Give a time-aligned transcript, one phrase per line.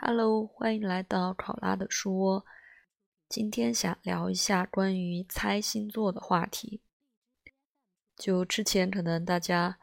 [0.00, 2.46] Hello，欢迎来到考拉的书窝。
[3.28, 6.80] 今天想聊一下关于猜星座的话题。
[8.16, 9.80] 就之前可能大家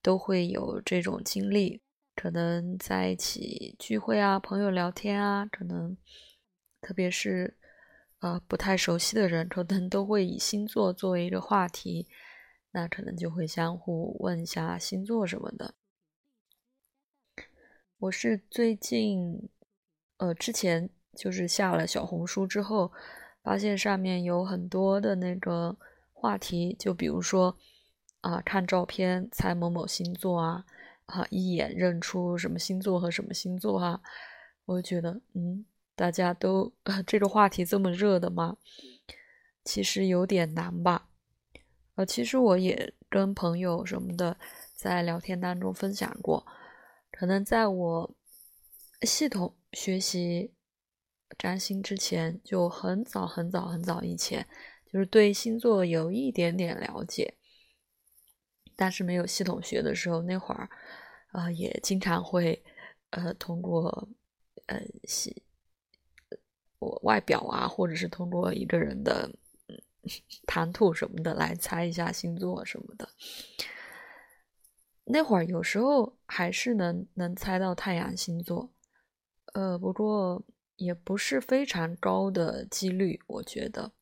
[0.00, 1.82] 都会有这种经历，
[2.14, 5.96] 可能在一起聚会啊、朋友聊天啊，可能
[6.80, 7.58] 特别是
[8.20, 12.06] 呃不太熟悉的人，可能都会以星座作为一个话题，
[12.70, 15.74] 那可能就会相互问一下星座什么的。
[18.00, 19.48] 我是最近，
[20.18, 22.92] 呃，之前就是下了小红书之后，
[23.42, 25.76] 发现上面有很多的那个
[26.12, 27.56] 话题，就比如说
[28.20, 30.64] 啊，看照片猜某某星座啊，
[31.06, 34.00] 啊，一眼认出什么星座和什么星座啊，
[34.66, 36.72] 我就觉得，嗯，大家都
[37.04, 38.58] 这个话题这么热的吗？
[39.64, 41.08] 其实有点难吧。
[41.96, 44.36] 呃，其实我也跟朋友什么的
[44.76, 46.46] 在聊天当中分享过。
[47.18, 48.14] 可能在我
[49.02, 50.52] 系统学习
[51.36, 54.46] 占星之前，就很早很早很早以前，
[54.86, 57.34] 就是对星座有一点点了解，
[58.76, 60.70] 但是没有系统学的时候，那会儿，
[61.32, 62.62] 呃，也经常会，
[63.10, 64.08] 呃，通过，
[64.66, 65.42] 呃，系
[66.78, 69.28] 我外表啊，或者是通过一个人的
[70.46, 73.08] 谈吐什么的来猜一下星座什么的。
[75.10, 78.70] 那会儿有时候还是能能猜到太阳星座，
[79.54, 80.44] 呃，不过
[80.76, 83.92] 也不是非常高的几率，我觉得。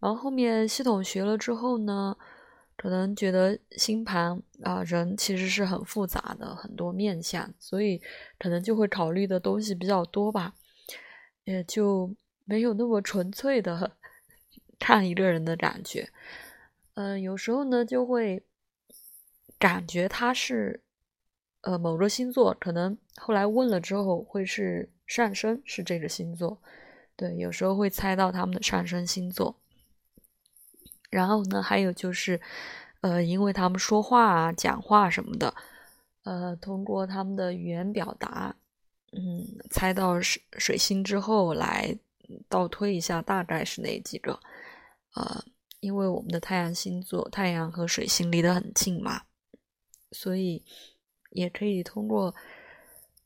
[0.00, 2.16] 然后后面系统学了之后呢，
[2.76, 8.02] 可能觉得星盘啊，人其实是很复杂的，很多面相，所以
[8.36, 10.54] 可能就会考虑的东西比较多吧，
[11.44, 13.96] 也就没有那么纯粹的
[14.80, 16.10] 看一个人的感觉。
[16.94, 18.44] 嗯，有时候呢就会。
[19.58, 20.82] 感觉他是，
[21.62, 26.60] 呃，某个星座，可能后来问了之后会是上升是这个星座，
[27.16, 29.56] 对，有时候会猜到他们的上升星座。
[31.08, 32.40] 然后呢，还有就是，
[33.00, 35.54] 呃，因为他们说话啊、讲话什么的，
[36.24, 38.54] 呃，通过他们的语言表达，
[39.12, 41.96] 嗯，猜到水水星之后来
[42.48, 44.38] 倒推一下，大概是哪几个？
[45.14, 45.44] 呃，
[45.80, 49.22] 因为我们的太阳星座，太阳和水星离得很近嘛。
[50.16, 50.64] 所以，
[51.30, 52.34] 也可以通过，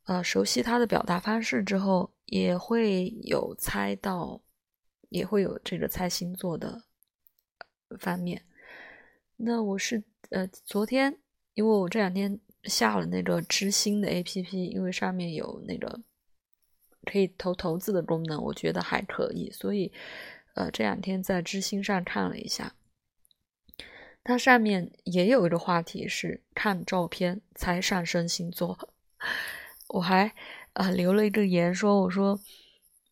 [0.06, 4.42] 呃，熟悉他的表达方式之后，也会有猜到，
[5.08, 6.82] 也会有这个猜星座的
[8.00, 8.44] 方面。
[9.36, 11.16] 那我是呃，昨天，
[11.54, 16.00] 因为我这两天下了那个知星的 APP，因为上面有那个
[17.04, 19.92] 可以投投资的功能，我觉得还可以，所以
[20.54, 22.74] 呃，这两天在知星上看了一下。
[24.30, 28.78] 它上面也有一个话题是看照片猜上升星座，
[29.88, 30.32] 我还
[30.74, 32.38] 啊留了一个言说我说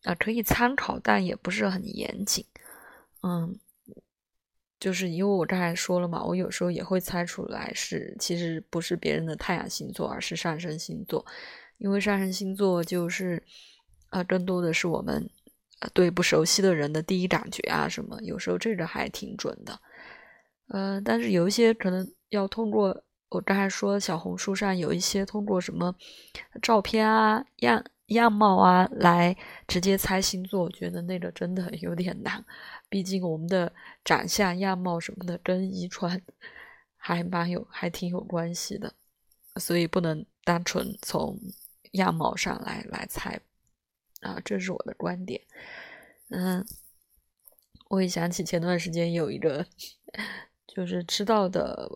[0.03, 2.45] 啊可以参考，但也不是很严谨，
[3.21, 3.59] 嗯，
[4.79, 11.25] 就是因为我刚才说了嘛，我有时候也会猜出来是其实不是别人的太阳星座，而是上升星座，
[11.79, 13.43] 因为上升星座就是
[14.09, 15.29] 啊更多的是我们
[15.93, 19.79] 对不熟悉的人的第一感觉啊什么，有时候这个还挺准的。
[20.69, 25.95] 呃，但是有一些可能要通过我刚才说小红书上有一些通过什么
[26.61, 29.35] 照片啊、样样貌啊来
[29.67, 32.43] 直接猜星座，我觉得那个真的有点难。
[32.87, 33.71] 毕竟我们的
[34.03, 36.21] 长相、样貌什么的跟遗传
[36.97, 38.93] 还蛮有、还挺有关系的，
[39.57, 41.39] 所以不能单纯从
[41.91, 43.39] 样貌上来来猜
[44.21, 45.41] 啊，这是我的观点。
[46.29, 46.65] 嗯，
[47.89, 49.65] 我也想起前段时间有一个。
[50.75, 51.89] 就是知道的，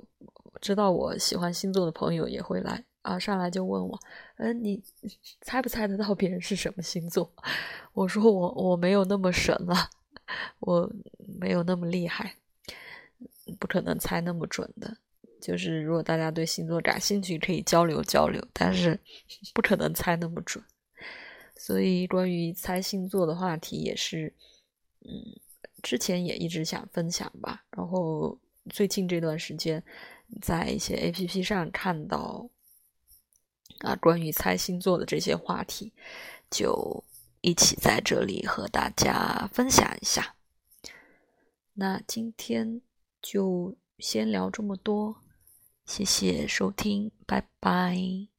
[0.60, 4.00] 知道我喜欢星座的朋友也会来啊，上来就问我，
[4.38, 4.82] 嗯，你
[5.42, 7.32] 猜不猜得到别人是什么星座？
[7.94, 9.90] 我说我我没有那么神了，
[10.60, 10.92] 我
[11.40, 12.36] 没有那么厉害，
[13.60, 14.98] 不可能猜那么准的。
[15.40, 19.00] 就是如果大家对星座感兴趣，可以交流交流，但是
[19.54, 20.64] 不可能猜那么准。
[21.56, 24.34] 所以关于猜星座的话题也是，
[25.06, 25.12] 嗯，
[25.84, 28.38] 之前也一直想分享吧，然后。
[28.70, 29.84] 最近这段时间，
[30.42, 32.50] 在一些 A P P 上看到
[33.80, 35.92] 啊，关于猜星座的这些话题，
[36.50, 37.04] 就
[37.42, 40.36] 一起在这里和大家分享一下。
[41.74, 42.82] 那今天
[43.22, 45.18] 就先聊这么多，
[45.86, 48.33] 谢谢收听，拜拜。